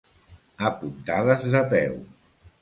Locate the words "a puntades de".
0.69-1.63